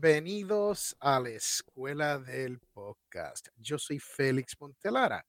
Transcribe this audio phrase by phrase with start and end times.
[0.00, 3.48] Bienvenidos a la Escuela del Podcast.
[3.56, 5.26] Yo soy Félix Montelara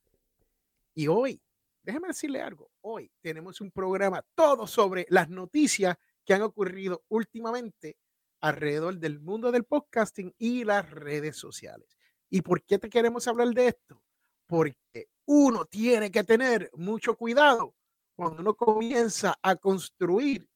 [0.94, 1.42] y hoy,
[1.82, 7.98] déjeme decirle algo, hoy tenemos un programa todo sobre las noticias que han ocurrido últimamente
[8.42, 11.98] alrededor del mundo del podcasting y las redes sociales.
[12.30, 14.04] ¿Y por qué te queremos hablar de esto?
[14.46, 17.74] Porque uno tiene que tener mucho cuidado
[18.16, 20.48] cuando uno comienza a construir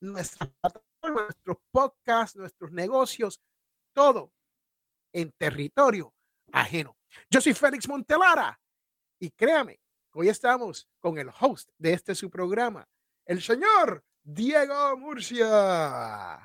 [0.00, 0.48] nuestras
[1.12, 3.40] nuestros podcasts, nuestros negocios,
[3.92, 4.32] todo
[5.12, 6.14] en territorio
[6.52, 6.96] ajeno.
[7.30, 8.58] Yo soy Félix Montelara
[9.20, 9.80] y créame,
[10.12, 12.88] hoy estamos con el host de este su programa,
[13.26, 16.40] el señor Diego Murcia.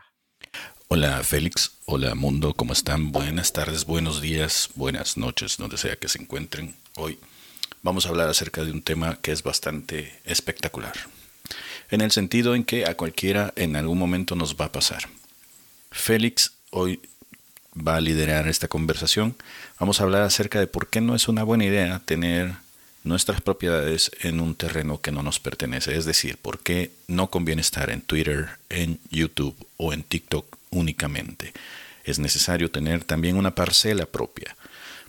[0.90, 3.12] Hola Félix, hola mundo, ¿cómo están?
[3.12, 7.20] Buenas tardes, buenos días, buenas noches, donde sea que se encuentren hoy.
[7.82, 10.94] Vamos a hablar acerca de un tema que es bastante espectacular
[11.90, 15.08] en el sentido en que a cualquiera en algún momento nos va a pasar.
[15.92, 17.00] Félix hoy
[17.76, 19.36] va a liderar esta conversación.
[19.80, 22.54] Vamos a hablar acerca de por qué no es una buena idea tener
[23.04, 25.96] nuestras propiedades en un terreno que no nos pertenece.
[25.96, 31.54] Es decir, por qué no conviene estar en Twitter, en YouTube o en TikTok únicamente.
[32.04, 34.56] Es necesario tener también una parcela propia.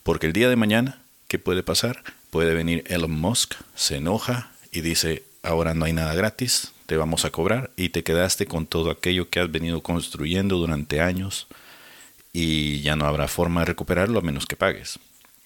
[0.03, 2.03] Porque el día de mañana, ¿qué puede pasar?
[2.31, 7.25] Puede venir Elon Musk, se enoja y dice, ahora no hay nada gratis, te vamos
[7.25, 11.47] a cobrar y te quedaste con todo aquello que has venido construyendo durante años
[12.33, 14.99] y ya no habrá forma de recuperarlo a menos que pagues.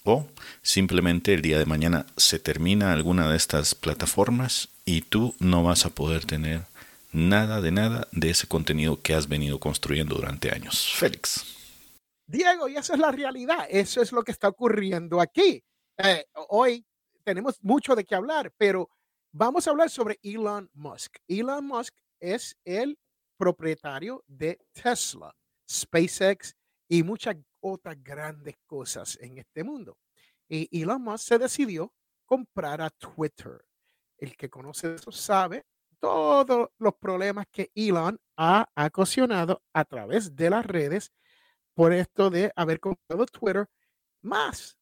[0.05, 0.27] O
[0.63, 5.87] simplemente el día de mañana se termina alguna de estas plataformas y tú no vas
[5.87, 6.63] a poder tener
[7.13, 10.93] nada de nada de ese contenido que has venido construyendo durante años.
[10.97, 11.45] Félix.
[12.27, 15.63] Diego, y esa es la realidad, eso es lo que está ocurriendo aquí.
[15.99, 16.85] Eh, hoy
[17.23, 18.89] tenemos mucho de qué hablar, pero
[19.35, 21.17] Vamos a hablar sobre Elon Musk.
[21.27, 22.99] Elon Musk es el
[23.39, 25.35] propietario de Tesla,
[25.67, 26.55] SpaceX
[26.87, 29.97] y muchas otras grandes cosas en este mundo.
[30.51, 31.95] Y Elon Musk se decidió
[32.27, 33.65] comprar a Twitter.
[34.19, 35.65] El que conoce eso sabe
[35.99, 41.11] todos los problemas que Elon ha ocasionado a través de las redes
[41.73, 43.67] por esto de haber comprado Twitter,
[44.21, 44.77] más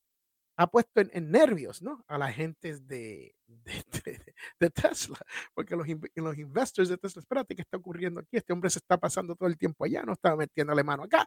[0.60, 2.04] ha puesto en, nervios ¿no?
[2.06, 3.34] a la gente de,
[4.74, 5.18] Tesla,
[5.54, 8.36] porque los, los investors de Tesla, espérate, ¿qué está ocurriendo aquí?
[8.36, 11.26] Este hombre se está pasando todo el tiempo allá, no está metiéndole mano acá,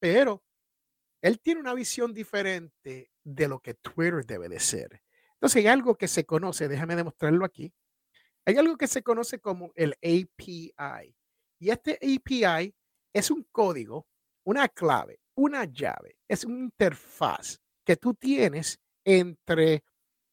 [0.00, 0.42] pero
[1.20, 5.02] él tiene una visión diferente de lo que Twitter debe de ser.
[5.34, 7.70] Entonces hay algo que se conoce, déjame demostrarlo aquí,
[8.46, 11.14] hay algo que se conoce como el API.
[11.58, 12.74] Y este API
[13.12, 14.06] es un código,
[14.42, 19.84] una clave, una llave, es una interfaz que tú tienes entre,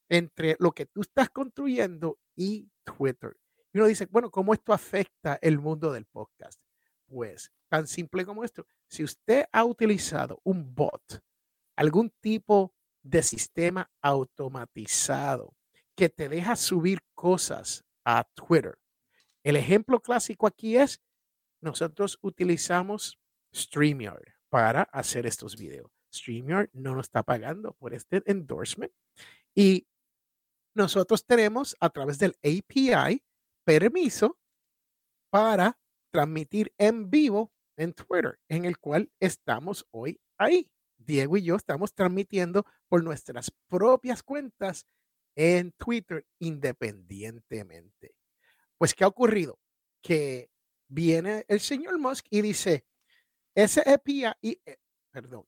[0.10, 3.38] entre lo que tú estás construyendo y Twitter.
[3.74, 6.60] Y uno dice, bueno, ¿cómo esto afecta el mundo del podcast?
[7.08, 8.66] Pues tan simple como esto.
[8.88, 11.22] Si usted ha utilizado un bot,
[11.76, 15.56] algún tipo de sistema automatizado
[15.96, 18.78] que te deja subir cosas a Twitter.
[19.44, 21.02] El ejemplo clásico aquí es,
[21.62, 23.20] nosotros utilizamos
[23.54, 26.01] StreamYard para hacer estos videos.
[26.14, 28.92] StreamYard no nos está pagando por este endorsement.
[29.56, 29.88] Y
[30.74, 33.24] nosotros tenemos a través del API
[33.66, 34.38] permiso
[35.30, 35.78] para
[36.12, 40.70] transmitir en vivo en Twitter, en el cual estamos hoy ahí.
[40.98, 44.86] Diego y yo estamos transmitiendo por nuestras propias cuentas
[45.36, 48.14] en Twitter independientemente.
[48.78, 49.60] Pues, ¿qué ha ocurrido?
[50.02, 50.50] Que
[50.88, 52.86] viene el señor Musk y dice,
[53.56, 54.78] ese API, eh,
[55.12, 55.46] perdón,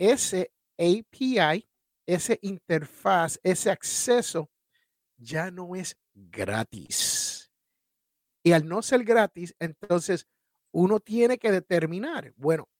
[0.00, 1.68] ese API,
[2.06, 4.50] ese interfaz, ese acceso
[5.18, 7.52] ya no es gratis.
[8.42, 10.26] Y al no ser gratis, entonces
[10.72, 12.70] uno tiene que determinar, bueno,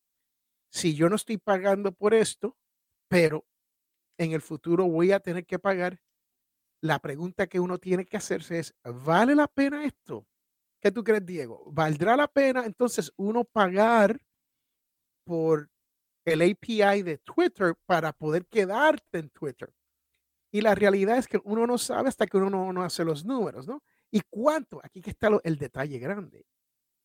[0.72, 2.56] si yo no estoy pagando por esto,
[3.08, 3.44] pero
[4.18, 6.00] en el futuro voy a tener que pagar,
[6.82, 10.26] la pregunta que uno tiene que hacerse es, ¿vale la pena esto?
[10.80, 11.70] ¿Qué tú crees, Diego?
[11.70, 14.18] ¿Valdrá la pena entonces uno pagar
[15.24, 15.68] por
[16.32, 19.72] el API de Twitter para poder quedarte en Twitter.
[20.52, 23.66] Y la realidad es que uno no sabe hasta que uno no, hace los números,
[23.68, 23.82] ¿no?
[24.10, 24.80] ¿Y cuánto?
[24.82, 26.44] Aquí que está el detalle grande.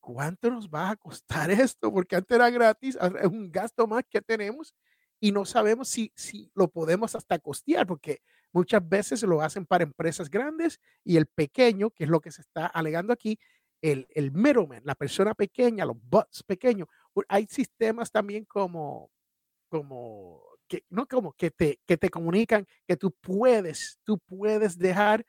[0.00, 1.92] ¿Cuánto nos va a costar esto?
[1.92, 4.74] Porque antes era gratis, es un gasto más que tenemos
[5.20, 8.20] y no sabemos si, si lo podemos hasta costear, porque
[8.52, 12.42] muchas veces lo hacen para empresas grandes y el pequeño, que es lo que se
[12.42, 13.38] está alegando aquí,
[13.82, 16.88] el, el middleman, la persona pequeña, los bots pequeños,
[17.28, 19.10] hay sistemas también como,
[19.68, 25.24] como, que, no como que te, que te comunican que tú puedes, tú puedes dejar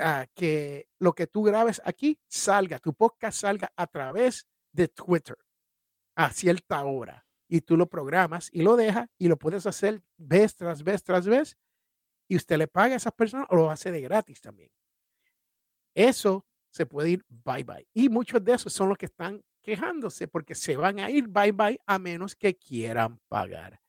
[0.00, 5.36] ah, que lo que tú grabes aquí salga, tu podcast salga a través de Twitter
[6.14, 7.26] a cierta hora.
[7.48, 11.26] y tú lo programas y lo dejas y lo puedes hacer vez tras vez tras
[11.26, 11.58] vez
[12.26, 14.70] y usted le paga a esas personas o lo hace de gratis también.
[15.94, 17.86] Eso se puede ir bye bye.
[17.92, 21.52] Y muchos de esos son los que están quejándose porque se van a ir bye
[21.52, 23.80] bye a menos que quieran pagar.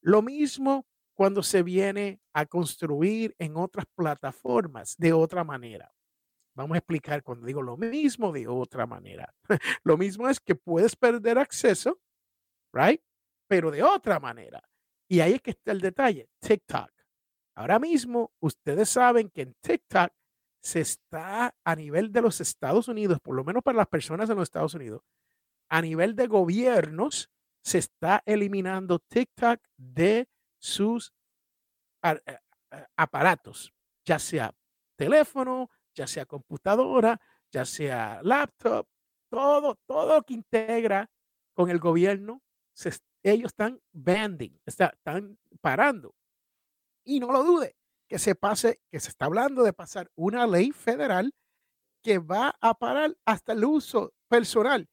[0.00, 5.92] Lo mismo cuando se viene a construir en otras plataformas de otra manera.
[6.54, 9.32] Vamos a explicar cuando digo lo mismo de otra manera.
[9.84, 12.00] lo mismo es que puedes perder acceso,
[12.72, 13.00] right?
[13.46, 14.62] Pero de otra manera.
[15.08, 16.28] Y ahí es que está el detalle.
[16.40, 16.90] TikTok.
[17.54, 20.12] Ahora mismo, ustedes saben que en TikTok
[20.62, 24.36] se está a nivel de los Estados Unidos, por lo menos para las personas en
[24.36, 25.02] los Estados Unidos,
[25.68, 27.30] a nivel de gobiernos,
[27.62, 30.28] se está eliminando TikTok de
[30.58, 31.12] sus
[32.02, 33.72] eh, eh, aparatos,
[34.04, 34.54] ya sea
[34.96, 37.20] teléfono, ya sea computadora,
[37.50, 38.86] ya sea laptop,
[39.28, 41.10] todo, todo que integra
[41.54, 42.42] con el gobierno,
[43.22, 46.14] ellos están banding, están parando.
[47.04, 47.76] Y no lo dude,
[48.10, 51.32] que se pase, que se está hablando de pasar una ley federal
[52.02, 54.86] que va a parar hasta el uso personal.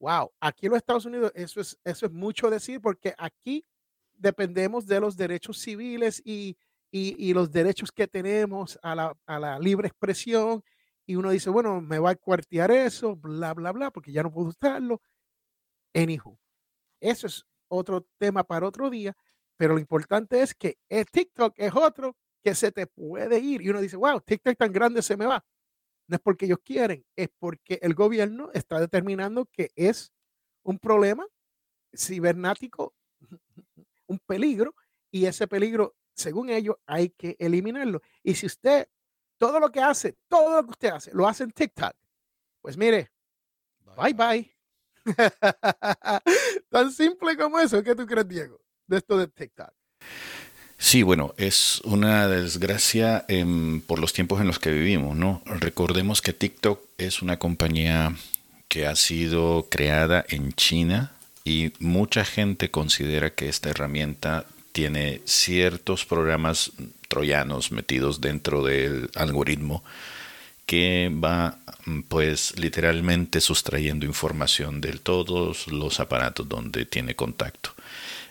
[0.00, 3.64] Wow, aquí en los Estados Unidos eso es, eso es mucho decir porque aquí
[4.12, 6.58] dependemos de los derechos civiles y
[6.90, 10.62] y, los derechos que tenemos a la, a la, libre expresión.
[11.06, 14.32] Y uno dice, bueno, me va a cuartear eso, bla, bla, bla, porque ya no
[14.32, 15.00] puedo usarlo.
[15.94, 16.38] Anywho,
[17.00, 19.16] eso es otro tema para otro día,
[19.56, 22.16] pero lo importante es que el TikTok es otro
[22.46, 23.60] que se te puede ir.
[23.60, 25.44] Y uno dice, wow, TikTok tan grande se me va.
[26.06, 30.12] No es porque ellos quieren, es porque el gobierno está determinando que es
[30.62, 31.26] un problema
[31.92, 32.94] cibernático,
[34.06, 34.76] un peligro,
[35.10, 38.00] y ese peligro según ellos, hay que eliminarlo.
[38.22, 38.88] Y si usted,
[39.38, 41.96] todo lo que hace, todo lo que usted hace, lo hace en TikTok,
[42.62, 43.10] pues mire,
[43.96, 44.56] bye bye.
[46.70, 47.82] Tan simple como eso.
[47.82, 49.72] ¿Qué tú crees, Diego, de esto de TikTok?
[50.78, 53.24] Sí, bueno, es una desgracia
[53.86, 55.42] por los tiempos en los que vivimos, ¿no?
[55.46, 58.14] Recordemos que TikTok es una compañía
[58.68, 61.12] que ha sido creada en China
[61.44, 66.72] y mucha gente considera que esta herramienta tiene ciertos programas
[67.08, 69.82] troyanos metidos dentro del algoritmo
[70.66, 71.58] que va
[72.08, 77.70] pues literalmente sustrayendo información de todos los aparatos donde tiene contacto.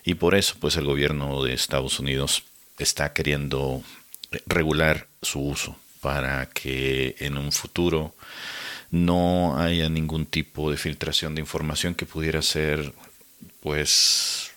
[0.06, 2.44] Y por eso pues el gobierno de Estados Unidos
[2.78, 3.84] está queriendo
[4.46, 8.14] regular su uso para que en un futuro
[8.92, 12.94] no haya ningún tipo de filtración de información que pudiera ser
[13.62, 14.52] pues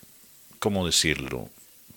[0.58, 1.48] ¿cómo decirlo?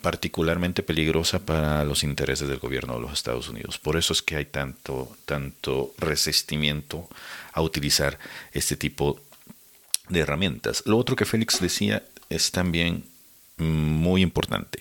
[0.02, 3.78] particularmente peligrosa para los intereses del gobierno de los Estados Unidos.
[3.78, 7.08] Por eso es que hay tanto, tanto resistimiento
[7.54, 8.18] a utilizar
[8.52, 9.22] este tipo
[10.10, 10.82] de herramientas.
[10.88, 13.06] Lo otro que Félix decía es también
[13.62, 14.80] muy importante.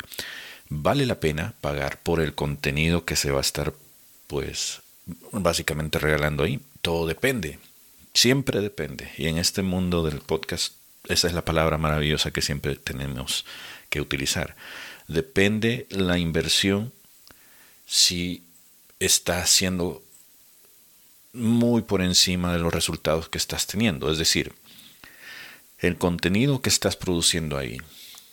[0.69, 3.75] Vale la pena pagar por el contenido que se va a estar,
[4.27, 4.81] pues,
[5.33, 6.61] básicamente regalando ahí.
[6.83, 7.59] Todo depende.
[8.15, 9.11] Siempre depende.
[9.17, 10.75] Y en este mundo del podcast,
[11.09, 13.45] esa es la palabra maravillosa que siempre tenemos
[13.89, 14.57] que utilizar
[15.11, 16.93] depende la inversión
[17.85, 18.45] si
[19.01, 20.03] está siendo
[21.33, 24.11] muy por encima de los resultados que estás teniendo.
[24.11, 24.55] Es decir,
[25.79, 27.79] el contenido que estás produciendo ahí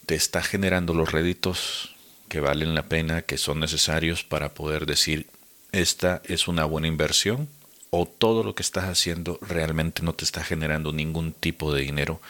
[0.08, 1.94] te está generando los réditos
[2.30, 5.28] que valen la pena, que son necesarios para poder decir
[5.74, 7.50] esta es una buena inversión
[7.90, 12.22] o todo lo que estás haciendo realmente no te está generando ningún tipo de dinero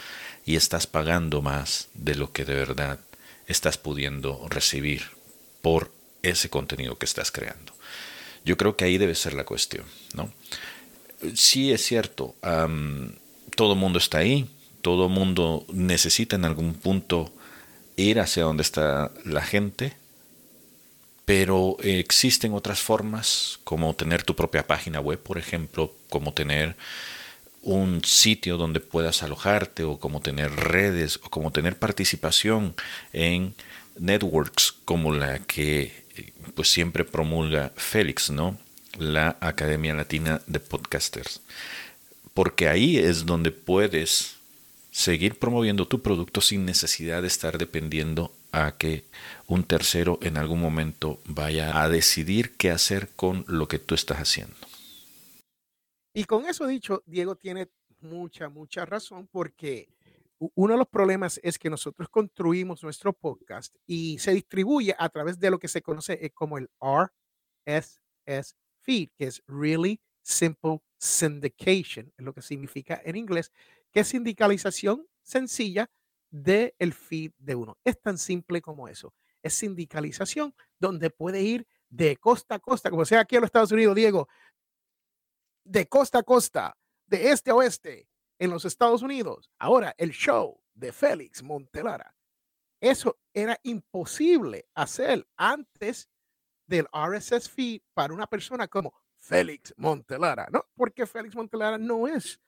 [0.43, 2.99] y estás pagando más de lo que de verdad
[3.45, 5.03] estás pudiendo recibir
[5.61, 5.91] por
[6.23, 7.73] ese contenido que estás creando.
[8.43, 10.33] Yo creo que ahí debe ser la cuestión, ¿no?
[11.35, 12.33] Sí es cierto,
[13.55, 14.49] todo el mundo está ahí,
[14.81, 17.33] todo mundo necesita en algún punto
[17.97, 19.93] ir hacia donde está la gente,
[21.25, 26.77] pero existen otras formas, como tener tu propia página web, por ejemplo, como tener
[27.63, 32.75] un sitio donde puedas alojarte o como tener redes o como tener participación
[33.11, 33.55] en
[33.99, 36.05] networks como la que
[36.55, 38.57] pues siempre promulga Félix, ¿no?
[38.97, 41.41] La Academia Latina de Podcasters.
[42.33, 44.36] Porque ahí es donde puedes
[44.97, 49.05] seguir promoviendo tu producto sin necesidad de estar dependiendo a que
[49.45, 54.17] un tercero en algún momento vaya a decidir qué hacer con lo que tú estás
[54.17, 54.55] haciendo.
[56.15, 57.69] Y con eso dicho, Diego tiene
[58.01, 59.87] mucha, mucha razón porque
[60.55, 65.39] uno de los problemas es que nosotros construimos nuestro podcast y se distribuye a través
[65.39, 72.11] de lo que se conoce eh, como el RSS feed, que es Really Simple Syndication,
[72.17, 73.51] es lo que significa en inglés,
[73.91, 75.89] que es sindicalización sencilla
[76.29, 77.77] del el feed de uno.
[77.83, 79.13] Es tan simple como eso.
[79.41, 83.71] Es sindicalización donde puede ir de costa a costa, como sea aquí en los Estados
[83.71, 84.27] Unidos, Diego,
[85.63, 89.49] de costa a costa, de este a oeste, en los Estados Unidos.
[89.57, 92.15] Ahora, el show de Félix Montelara.
[92.79, 96.09] Eso era imposible hacer antes
[96.67, 100.65] del RSS feed para una persona como Félix Montelara, ¿no?
[100.75, 102.39] Porque Félix Montelara no es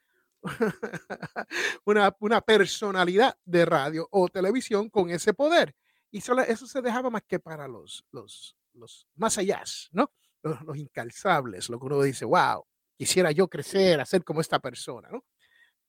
[1.86, 5.75] una, una, personalidad de radio o televisión con ese poder.
[6.12, 10.12] Y solo, eso se dejaba más que para los, los, los más allá, ¿no?
[10.41, 12.65] Los, los, incalzables, lo que uno dice, wow,
[12.98, 15.25] quisiera yo crecer, hacer como esta persona, ¿no?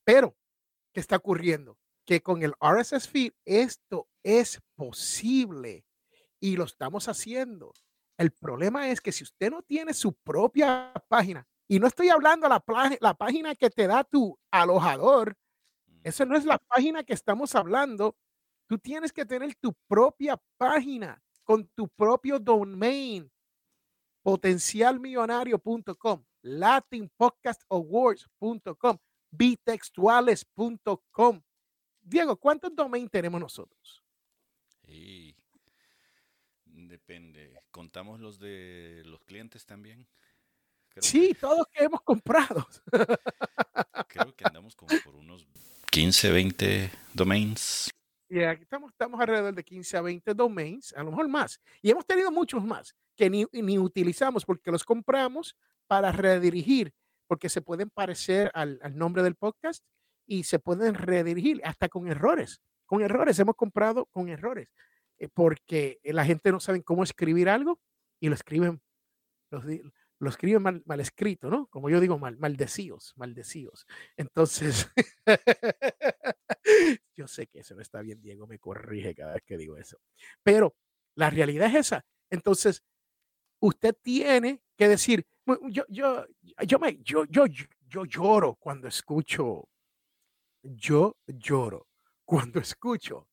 [0.05, 0.37] Pero,
[0.93, 1.79] ¿qué está ocurriendo?
[2.05, 5.85] Que con el RSS feed esto es posible
[6.41, 7.73] y lo estamos haciendo.
[8.19, 12.49] El problema es que si usted no tiene su propia página, y no estoy hablando
[12.49, 12.65] de la,
[13.01, 15.37] la página que te da tu alojador,
[16.03, 18.17] esa no es la página que estamos hablando.
[18.67, 23.31] Tú tienes que tener tu propia página con tu propio domain,
[24.25, 28.99] potencialmillonario.com, latinpodcastawards.com,
[29.31, 31.43] bitextuales.com.
[32.01, 34.03] Diego, ¿cuántos domain tenemos nosotros?
[36.65, 37.63] depende.
[37.71, 40.09] ¿Contamos los de los clientes también?
[41.01, 42.67] Sí, todos que hemos comprado.
[44.09, 45.47] Creo que andamos como por unos
[45.91, 47.91] 15, 20 domains.
[48.29, 51.61] Y aquí estamos, estamos alrededor de 15 a 20 domains, a lo mejor más.
[51.83, 56.93] Y hemos tenido muchos más que ni, ni utilizamos porque los compramos para redirigir,
[57.27, 59.85] porque se pueden parecer al, al nombre del podcast
[60.27, 62.61] y se pueden redirigir hasta con errores.
[62.87, 64.69] Con errores, hemos comprado con errores,
[65.19, 67.81] eh, porque la gente no sabe cómo escribir algo
[68.21, 68.81] y lo escriben,
[69.51, 69.65] los,
[70.21, 71.67] lo escriben mal, mal, escrito, ¿no?
[71.69, 73.87] Como yo digo, mal, maldecidos, maldecidos.
[74.19, 74.87] Entonces,
[77.17, 79.99] yo sé que eso no está bien, Diego me corrige cada vez que digo eso.
[80.43, 80.77] Pero
[81.15, 82.05] la realidad es esa.
[82.29, 82.85] Entonces,
[83.61, 85.27] usted tiene que decir,
[85.71, 86.27] yo, yo,
[86.67, 87.47] yo, me, yo, yo,
[87.89, 89.71] yo lloro cuando escucho,
[90.63, 91.89] yo lloro
[92.27, 93.27] cuando escucho.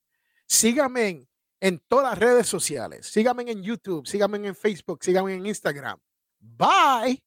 [0.46, 1.29] Sígame en,
[1.60, 6.00] en todas las redes sociales, sígame en YouTube, sígame en Facebook, sígame en Instagram
[6.39, 7.24] Bye.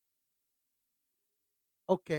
[1.86, 2.10] Ok.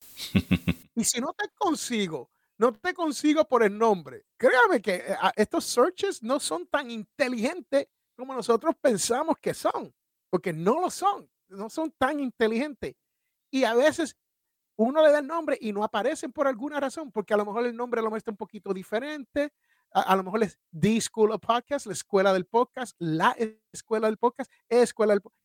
[0.94, 4.24] y si no te consigo, no te consigo por el nombre.
[4.36, 9.92] Créame que eh, estos searches no son tan inteligentes como nosotros pensamos que son,
[10.30, 12.94] porque no lo son, no son tan inteligentes.
[13.50, 14.16] Y a veces
[14.76, 17.66] uno le da el nombre y no aparecen por alguna razón, porque a lo mejor
[17.66, 19.52] el nombre lo muestra un poquito diferente.
[19.90, 23.36] A, lo mejor es The School of Podcast, la escuela del podcast, la
[23.72, 25.41] escuela del podcast, escuela del podcast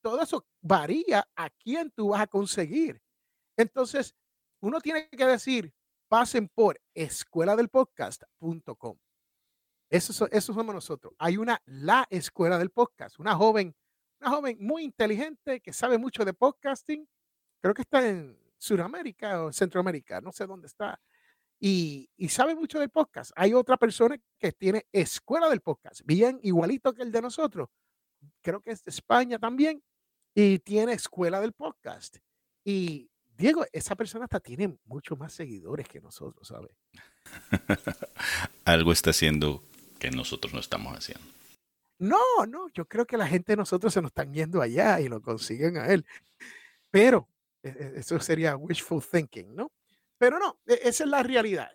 [0.00, 3.00] todo eso varía a quién tú vas a conseguir.
[3.56, 4.14] Entonces,
[4.60, 5.72] uno tiene que decir,
[6.08, 8.98] pasen por escuela del podcast.com.
[9.90, 11.14] Eso, eso somos nosotros.
[11.18, 13.74] Hay una, la escuela del podcast, una joven,
[14.20, 17.08] una joven muy inteligente que sabe mucho de podcasting.
[17.60, 21.00] Creo que está en Sudamérica o Centroamérica, no sé dónde está.
[21.60, 23.32] Y, y, sabe mucho del podcast.
[23.34, 27.68] Hay otra persona que tiene escuela del podcast, bien igualito que el de nosotros.
[28.42, 29.82] Creo que es de España también
[30.40, 32.18] y tiene escuela del podcast.
[32.64, 36.70] Y Diego, esa persona hasta tiene mucho más seguidores que nosotros, ¿sabes?
[38.64, 39.64] Algo está haciendo
[39.98, 41.26] que nosotros no estamos haciendo.
[41.98, 45.08] No, no, yo creo que la gente de nosotros se nos están yendo allá y
[45.08, 46.06] lo consiguen a él.
[46.88, 47.28] Pero
[47.64, 49.72] e, e, eso sería wishful thinking, ¿no?
[50.18, 51.68] Pero no, e, esa es la realidad.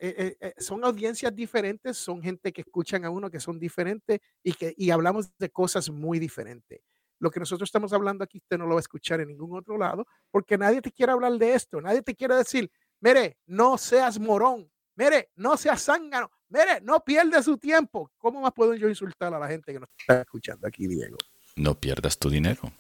[0.58, 4.90] son audiencias diferentes, son gente que escuchan a uno que son diferentes y que y
[4.90, 6.80] hablamos de cosas muy diferentes.
[7.24, 9.78] Lo que nosotros estamos hablando aquí, usted no lo va a escuchar en ningún otro
[9.78, 14.20] lado, porque nadie te quiere hablar de esto, nadie te quiere decir, mire, no seas
[14.20, 18.12] morón, mire, no seas zángano, mire, no pierda su tiempo.
[18.18, 21.16] ¿Cómo más puedo yo insultar a la gente que nos está escuchando aquí, Diego?
[21.56, 22.74] No pierdas tu dinero.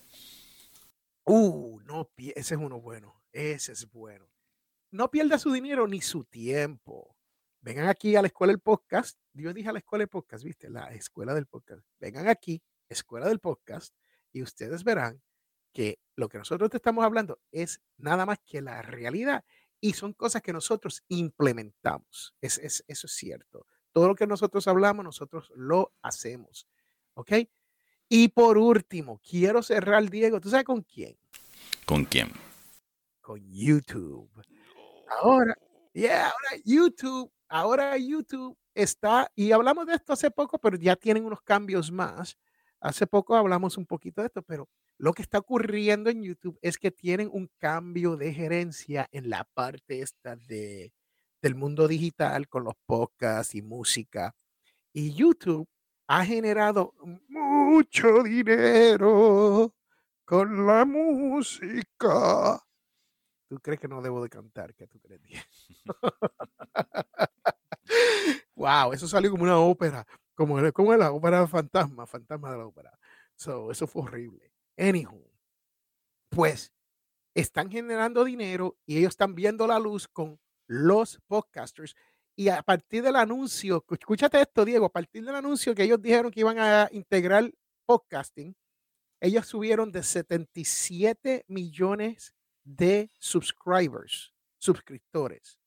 [1.24, 4.28] Uh, no, ese es uno bueno, ese es bueno.
[4.92, 7.16] No pierda su dinero ni su tiempo.
[7.62, 9.18] Vengan aquí a la escuela del podcast.
[9.32, 10.70] Dios dije a la escuela del podcast, ¿viste?
[10.70, 11.82] La escuela del podcast.
[11.98, 13.96] Vengan aquí, escuela del podcast
[14.34, 15.22] y ustedes verán
[15.72, 19.44] que lo que nosotros te estamos hablando es nada más que la realidad
[19.80, 22.36] y son cosas que nosotros implementamos.
[22.42, 23.66] Es, eso es cierto.
[23.92, 26.68] Todo lo que nosotros hablamos, nosotros lo hacemos.
[27.16, 27.34] ¿Ok?
[28.08, 30.40] Y por último, quiero cerrar, Diego.
[30.40, 31.18] ¿Tú sabes con quién?
[31.86, 32.32] ¿Con quién?
[33.22, 34.30] Con YouTube.
[35.22, 35.58] Ahora,
[35.94, 41.26] yeah, ahora YouTube, ahora YouTube está, y hablamos de esto hace poco, pero ya tienen
[41.26, 42.38] unos cambios más.
[42.84, 46.78] Hace poco hablamos un poquito de esto, pero lo que está ocurriendo en YouTube es
[46.78, 50.92] que tienen un cambio de gerencia en la parte esta de,
[51.42, 54.36] del mundo digital con los podcasts y música.
[54.92, 55.66] Y YouTube
[56.08, 56.94] ha generado
[57.30, 59.74] mucho dinero
[60.26, 62.62] con la música.
[63.48, 64.76] ¿Tú crees que no debo de cantar?
[64.76, 65.22] ¿Qué tú crees?
[68.56, 72.98] wow, eso salió como una ópera, como, como la ópera fantasma, fantasma de la ópera.
[73.36, 74.52] So, eso fue horrible.
[74.78, 75.32] Anywho,
[76.30, 76.72] pues
[77.34, 81.96] están generando dinero y ellos están viendo la luz con los podcasters.
[82.36, 86.32] Y a partir del anuncio, escúchate esto, Diego, a partir del anuncio que ellos dijeron
[86.32, 87.52] que iban a integrar
[87.86, 88.56] podcasting,
[89.20, 95.60] ellos subieron de 77 millones de subscribers, suscriptores,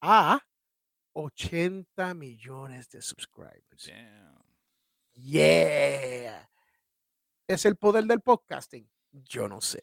[0.00, 0.40] a
[1.20, 3.90] 80 millones de subscribers.
[5.14, 6.48] Yeah.
[7.48, 8.88] ¿Es el poder del podcasting?
[9.10, 9.82] Yo no sé.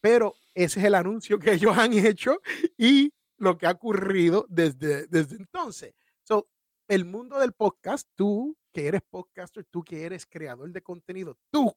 [0.00, 2.40] Pero ese es el anuncio que ellos han hecho
[2.78, 5.92] y lo que ha ocurrido desde, desde entonces.
[6.22, 6.46] So,
[6.86, 11.74] el mundo del podcast, tú que eres podcaster, tú que eres creador de contenido, tú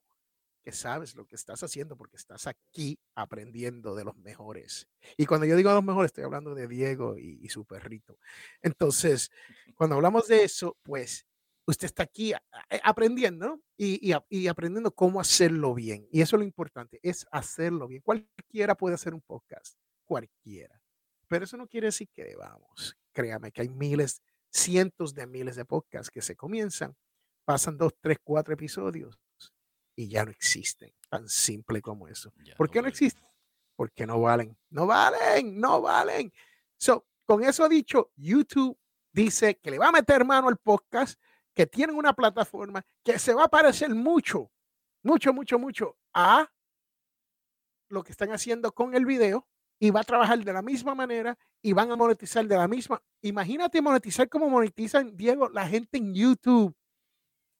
[0.60, 4.88] que sabes lo que estás haciendo porque estás aquí aprendiendo de los mejores.
[5.16, 8.18] Y cuando yo digo los mejores, estoy hablando de Diego y, su perrito.
[8.62, 9.30] Entonces,
[9.76, 11.26] cuando hablamos de eso, pues
[11.66, 12.32] usted está aquí
[12.82, 16.06] aprendiendo y, y, aprendiendo cómo hacerlo bien.
[16.10, 18.02] Y eso es lo importante, es hacerlo bien.
[18.02, 20.80] Cualquiera puede hacer un podcast, cualquiera.
[21.28, 22.96] Pero eso no quiere decir que vamos.
[23.12, 26.94] Créame que hay miles, cientos de miles de podcasts que se comienzan,
[27.44, 29.18] pasan dos, tres, cuatro episodios
[29.96, 30.92] y ya no existen.
[31.08, 32.32] Tan simple como eso.
[32.56, 33.28] ¿Por qué no existen?
[33.76, 34.56] Porque no valen.
[34.70, 36.32] No valen, no valen.
[36.78, 38.78] So, con eso dicho, YouTube
[39.12, 41.20] dice que le va a meter mano al podcast,
[41.54, 44.50] que tienen una plataforma que se va a parecer mucho,
[45.02, 46.50] mucho, mucho, mucho a
[47.88, 49.46] lo que están haciendo con el video
[49.78, 53.02] y va a trabajar de la misma manera y van a monetizar de la misma.
[53.22, 56.74] Imagínate monetizar como monetizan, Diego, la gente en YouTube.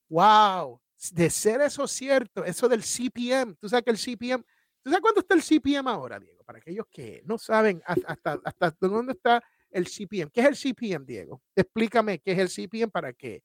[0.09, 0.81] Wow,
[1.13, 4.45] de ser eso cierto, eso del CPM, tú sabes que el CPM,
[4.83, 6.45] ¿tú sabes cuánto está el CPM ahora, Diego?
[6.45, 10.31] Para aquellos que no saben hasta, hasta dónde está el CPM.
[10.31, 11.43] ¿Qué es el CPM, Diego?
[11.55, 13.43] Explícame qué es el CPM para que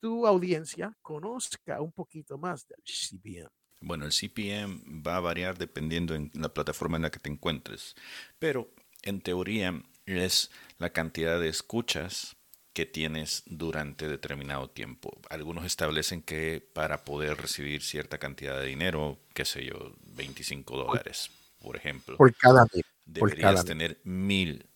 [0.00, 3.48] tu audiencia conozca un poquito más del CPM.
[3.80, 7.94] Bueno, el CPM va a variar dependiendo en la plataforma en la que te encuentres,
[8.38, 12.36] pero en teoría es la cantidad de escuchas
[12.72, 15.18] que tienes durante determinado tiempo.
[15.28, 21.30] Algunos establecen que para poder recibir cierta cantidad de dinero, qué sé yo, 25 dólares,
[21.60, 22.66] por ejemplo, por cada
[23.04, 24.66] deberías tener mil,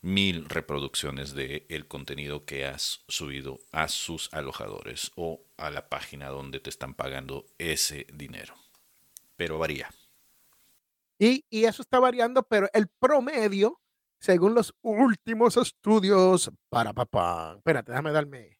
[0.00, 6.28] mil reproducciones del el contenido que has subido a sus alojadores o a la página
[6.28, 8.54] donde te están pagando ese dinero.
[9.36, 9.90] Pero varía.
[11.18, 13.80] Y, y eso está variando, pero el promedio
[14.20, 17.54] según los últimos estudios para papá.
[17.56, 18.58] Espérate, déjame darme.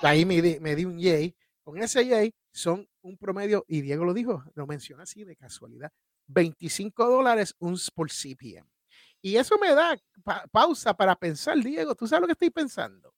[0.00, 1.36] Ahí me di, me un yay.
[1.62, 5.92] Con ese yay son un promedio, y Diego lo dijo, lo menciona así de casualidad,
[6.26, 8.68] 25 dólares un por CPM.
[9.20, 9.96] Y eso me da
[10.50, 13.14] pausa para pensar, Diego, ¿tú sabes lo que estoy pensando?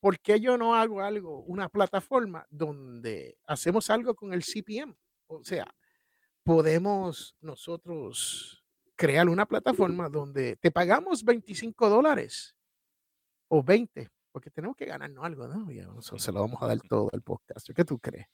[0.00, 4.96] ¿Por qué yo no hago algo, una plataforma donde hacemos algo con el CPM?
[5.26, 5.72] O sea,
[6.48, 8.64] podemos nosotros
[8.96, 12.56] crear una plataforma donde te pagamos 25 dólares
[13.48, 15.70] o 20, porque tenemos que ganarnos algo, ¿no?
[15.70, 17.68] Y se lo vamos a dar todo al podcast.
[17.76, 18.28] ¿Qué tú crees?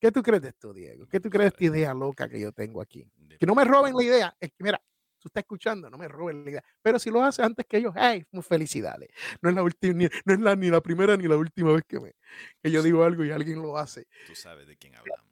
[0.00, 1.06] ¿Qué tú crees de esto, Diego?
[1.06, 3.08] ¿Qué tú crees de esta idea loca que yo tengo aquí?
[3.38, 4.36] Que no me roben la idea.
[4.40, 4.82] Es que, mira,
[5.20, 6.64] tú estás escuchando, no me roben la idea.
[6.82, 8.26] Pero si lo haces antes que ellos, ¡hey!
[8.42, 9.10] Felicidades.
[9.40, 11.84] No es la última, ni, no es la, ni la primera ni la última vez
[11.86, 12.12] que, me,
[12.60, 14.08] que yo digo algo y alguien lo hace.
[14.26, 15.25] Tú sabes de quién hablamos.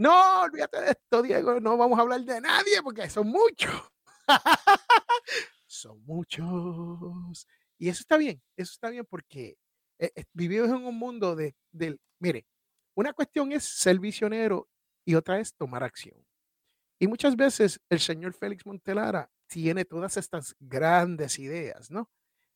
[0.00, 1.60] No, olvídate de esto, Diego.
[1.60, 3.92] No vamos a hablar de nadie porque son muchos.
[5.66, 7.46] son muchos.
[7.76, 9.58] Y eso está bien, eso está bien porque
[9.98, 12.46] eh, eh, vivimos en un mundo de, del, mire,
[12.94, 14.70] una cuestión es ser visionero
[15.04, 16.24] y otra es tomar acción.
[16.98, 22.10] Y muchas veces el señor Félix Montelara tiene todas estas grandes ideas, ¿no?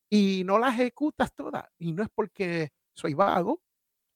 [0.09, 1.67] Y no las ejecutas todas.
[1.77, 3.61] Y no es porque soy vago,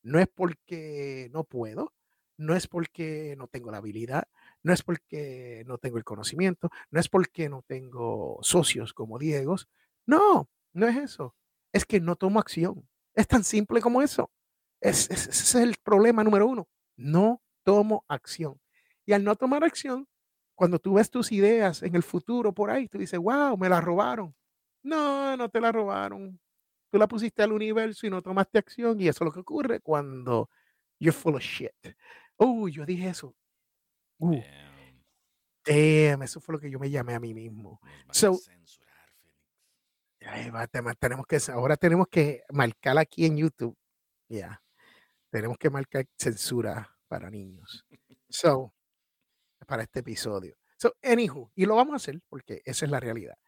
[0.02, 1.92] no es porque no puedo,
[2.38, 4.29] no es porque no tengo la habilidad,
[4.62, 9.57] no es porque no tengo el conocimiento, no es porque no tengo socios como Diego.
[10.07, 11.35] No, no es eso.
[11.72, 12.88] Es que no tomo acción.
[13.14, 14.31] Es tan simple como eso.
[14.81, 16.68] ese es el problema número uno.
[16.96, 18.59] No tomo acción.
[19.05, 20.07] Y al no tomar acción,
[20.55, 23.81] cuando tú ves tus ideas en el futuro por ahí, tú dices, wow, me la
[23.81, 24.35] robaron.
[24.83, 26.40] No, no te la robaron.
[26.90, 29.01] Tú la pusiste al universo y no tomaste acción.
[29.01, 30.51] Y eso es lo que ocurre cuando
[30.98, 31.70] you're full of shit.
[32.38, 33.35] Uy, yo dije eso.
[34.18, 34.40] Uh.
[35.64, 37.81] eso fue lo que yo me llamé a mí mismo.
[38.11, 38.38] So,
[41.01, 43.77] tenemos que, ahora tenemos que marcar aquí en YouTube.
[44.29, 44.62] Ya.
[45.31, 47.85] Tenemos que marcar censura para niños.
[48.31, 48.74] So,
[49.66, 50.55] para este episodio.
[50.77, 53.38] So, anywho, y lo vamos a hacer porque esa es la realidad.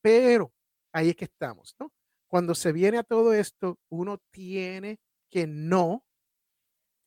[0.00, 0.50] Pero
[0.92, 1.92] ahí es que estamos, ¿no?
[2.26, 6.06] Cuando se viene a todo esto, uno tiene que no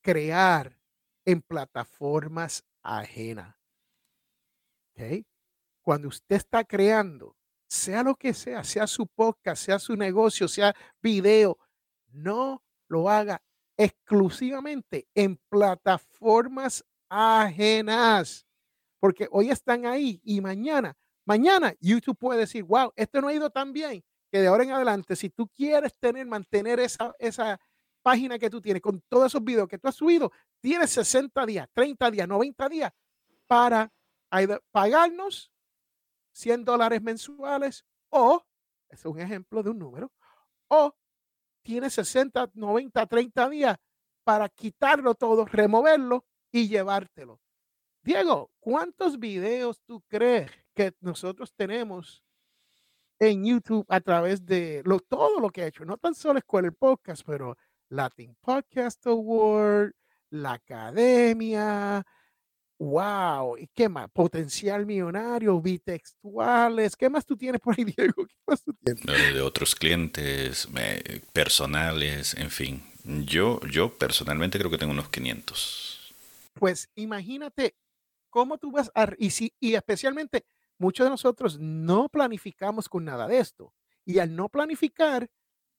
[0.03, 0.77] crear
[1.25, 3.55] en plataformas ajenas.
[4.91, 5.25] ¿Ok?
[5.81, 7.35] Cuando usted está creando,
[7.67, 11.57] sea lo que sea, sea su podcast, sea su negocio, sea video,
[12.11, 13.41] no lo haga
[13.77, 18.45] exclusivamente en plataformas ajenas,
[18.99, 23.49] porque hoy están ahí y mañana, mañana YouTube puede decir, wow, esto no ha ido
[23.49, 27.59] tan bien, que de ahora en adelante, si tú quieres tener, mantener esa, esa
[28.03, 31.67] página que tú tienes con todos esos videos que tú has subido, tienes 60 días,
[31.73, 32.93] 30 días, 90 días
[33.47, 33.91] para
[34.71, 35.51] pagarnos
[36.33, 38.43] 100 dólares mensuales o,
[38.89, 40.11] es un ejemplo de un número,
[40.67, 40.93] o
[41.63, 43.77] tienes 60, 90, 30 días
[44.23, 47.39] para quitarlo todo, removerlo y llevártelo.
[48.01, 52.23] Diego, ¿cuántos videos tú crees que nosotros tenemos
[53.19, 55.85] en YouTube a través de lo, todo lo que ha hecho?
[55.85, 57.57] No tan solo Escuela el Podcast, pero
[57.93, 59.93] Latin Podcast Award,
[60.31, 62.03] la Academia,
[62.79, 64.09] wow, ¿y qué más?
[64.09, 68.25] Potencial millonario, bitextuales, ¿qué más tú tienes por ahí, Diego?
[68.25, 69.05] ¿Qué más tú tienes?
[69.05, 70.67] De otros clientes,
[71.33, 72.83] personales, en fin.
[73.03, 76.15] Yo, yo personalmente creo que tengo unos 500.
[76.55, 77.75] Pues imagínate
[78.31, 80.45] cómo tú vas a, y, si, y especialmente
[80.79, 83.71] muchos de nosotros no planificamos con nada de esto.
[84.03, 85.29] Y al no planificar,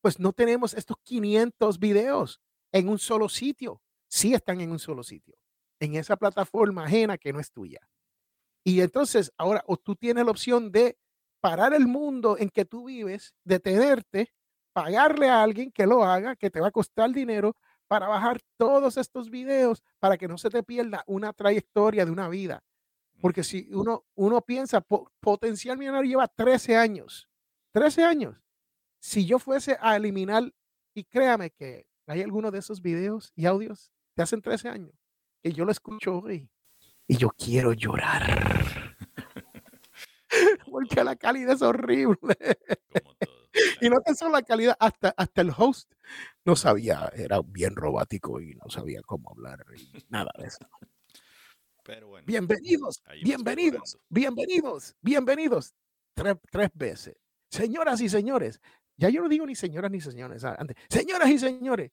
[0.05, 2.39] pues no tenemos estos 500 videos
[2.73, 3.81] en un solo sitio.
[4.07, 5.35] Sí están en un solo sitio,
[5.81, 7.81] en esa plataforma ajena que no es tuya.
[8.63, 10.99] Y entonces ahora o tú tienes la opción de
[11.41, 14.35] parar el mundo en que tú vives, detenerte,
[14.75, 17.57] pagarle a alguien que lo haga, que te va a costar dinero
[17.89, 22.29] para bajar todos estos videos para que no se te pierda una trayectoria de una
[22.29, 22.63] vida.
[23.23, 27.27] Porque si uno, uno piensa, potencial millonario lleva 13 años,
[27.73, 28.44] 13 años
[29.05, 30.51] si yo fuese a eliminar,
[30.95, 34.95] y créame que hay algunos de esos videos y audios de hace 13 años
[35.43, 36.49] que yo lo escucho hoy
[37.07, 38.97] y yo quiero llorar.
[40.71, 42.35] Porque la calidad es horrible.
[43.83, 45.93] y no tan solo la calidad, hasta, hasta el host
[46.47, 50.67] no sabía, era bien robático y no sabía cómo hablar y nada de eso.
[51.83, 55.75] Pero bueno, bienvenidos, bienvenidos, bienvenidos, bienvenidos.
[56.15, 57.17] Tres, tres veces.
[57.51, 58.61] Señoras y señores,
[58.97, 60.45] ya yo no digo ni señoras ni señores.
[60.45, 61.91] Antes, señoras y señores.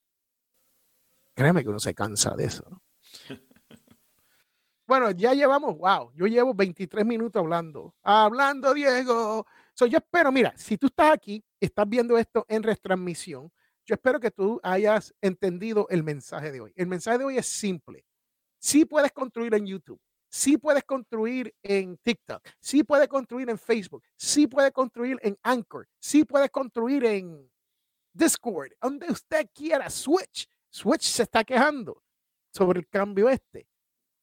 [1.34, 2.82] Créeme que uno se cansa de eso.
[4.86, 7.94] bueno, ya llevamos, wow, yo llevo 23 minutos hablando.
[8.02, 9.46] Hablando, Diego.
[9.74, 13.50] So, yo espero, mira, si tú estás aquí, estás viendo esto en retransmisión,
[13.84, 16.72] yo espero que tú hayas entendido el mensaje de hoy.
[16.76, 18.04] El mensaje de hoy es simple.
[18.58, 20.00] Sí puedes construir en YouTube
[20.32, 25.86] sí puedes construir en TikTok, sí puedes construir en Facebook, sí puedes construir en Anchor,
[26.00, 27.52] sí puedes construir en
[28.14, 29.90] Discord, donde usted quiera.
[29.90, 32.02] Switch, Switch se está quejando
[32.50, 33.68] sobre el cambio este,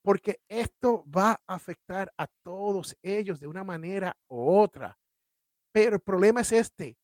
[0.02, 4.98] porque esto va a afectar a todos ellos de una manera u otra.
[5.72, 6.98] Pero el problema es este,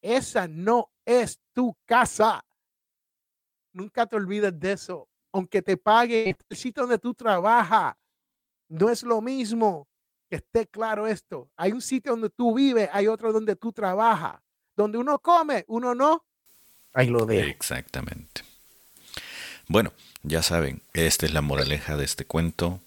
[0.00, 2.44] esa no es tu casa.
[3.72, 5.08] Nunca te olvides de eso.
[5.32, 7.94] Aunque te pague el sitio donde tú trabajas,
[8.72, 9.86] no es lo mismo
[10.30, 11.50] que esté claro esto.
[11.56, 14.40] Hay un sitio donde tú vives, hay otro donde tú trabajas.
[14.74, 16.24] Donde uno come, uno no.
[16.94, 17.46] Ahí lo dejo.
[17.46, 18.42] Exactamente.
[19.68, 22.80] Bueno, ya saben, esta es la moraleja de este cuento.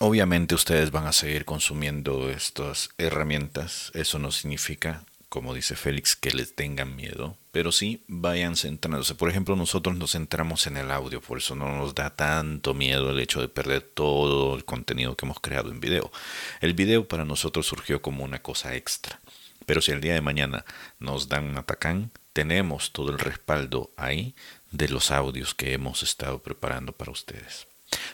[0.00, 3.92] Obviamente ustedes van a seguir consumiendo estas herramientas.
[3.94, 5.04] Eso no significa
[5.34, 9.16] como dice Félix, que les tengan miedo, pero sí vayan centrándose.
[9.16, 13.10] Por ejemplo, nosotros nos centramos en el audio, por eso no nos da tanto miedo
[13.10, 16.12] el hecho de perder todo el contenido que hemos creado en video.
[16.60, 19.18] El video para nosotros surgió como una cosa extra,
[19.66, 20.64] pero si el día de mañana
[21.00, 24.36] nos dan un atacán, tenemos todo el respaldo ahí
[24.70, 27.66] de los audios que hemos estado preparando para ustedes.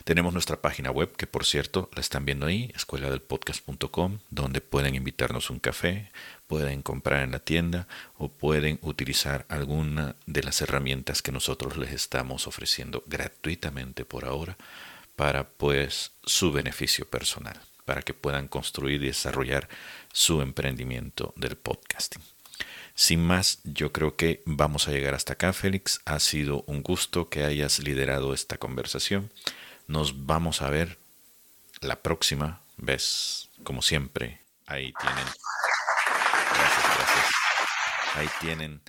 [0.05, 5.51] Tenemos nuestra página web, que por cierto la están viendo ahí, escueladelpodcast.com, donde pueden invitarnos
[5.51, 6.11] un café,
[6.47, 7.87] pueden comprar en la tienda
[8.19, 14.57] o pueden utilizar alguna de las herramientas que nosotros les estamos ofreciendo gratuitamente por ahora
[15.17, 19.69] para pues su beneficio personal, para que puedan construir y desarrollar
[20.13, 22.23] su emprendimiento del podcasting.
[22.95, 26.01] Sin más, yo creo que vamos a llegar hasta acá, Félix.
[26.05, 29.31] Ha sido un gusto que hayas liderado esta conversación.
[29.91, 30.99] Nos vamos a ver
[31.81, 33.49] la próxima vez.
[33.65, 35.25] Como siempre, ahí tienen.
[36.55, 37.27] Gracias, gracias.
[38.15, 38.83] Ahí tienen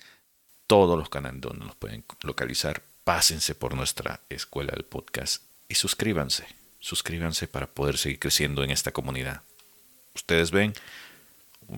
[0.68, 2.84] todos los canales donde nos pueden localizar.
[3.02, 6.46] Pásense por nuestra escuela del podcast y suscríbanse.
[6.78, 9.42] Suscríbanse para poder seguir creciendo en esta comunidad.
[10.14, 10.72] Ustedes ven,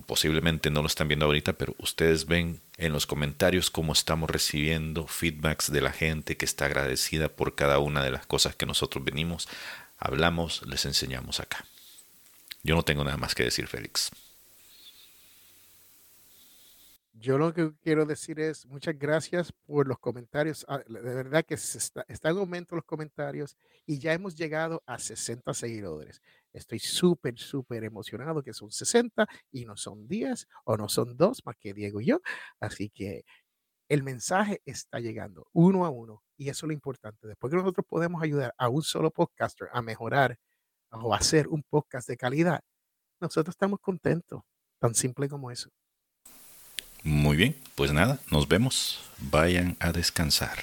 [0.05, 5.07] posiblemente no lo están viendo ahorita, pero ustedes ven en los comentarios cómo estamos recibiendo
[5.07, 9.03] feedbacks de la gente que está agradecida por cada una de las cosas que nosotros
[9.03, 9.47] venimos,
[9.97, 11.65] hablamos, les enseñamos acá.
[12.63, 14.11] Yo no tengo nada más que decir, Félix.
[17.13, 20.65] Yo lo que quiero decir es muchas gracias por los comentarios.
[20.67, 24.99] Ah, de verdad que está, está en aumento los comentarios y ya hemos llegado a
[24.99, 26.21] 60 seguidores.
[26.55, 31.41] Estoy súper, súper emocionado que son 60 y no son 10 o no son dos
[31.45, 32.21] más que Diego y yo.
[32.59, 33.25] Así que
[33.89, 37.27] el mensaje está llegando uno a uno y eso es lo importante.
[37.27, 40.37] Después que nosotros podemos ayudar a un solo podcaster a mejorar
[40.91, 42.61] o hacer un podcast de calidad,
[43.19, 44.41] nosotros estamos contentos.
[44.79, 45.69] Tan simple como eso.
[47.03, 49.09] Muy bien, pues nada, nos vemos.
[49.19, 50.57] Vayan a descansar.